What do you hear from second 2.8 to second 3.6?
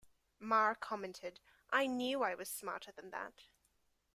than that.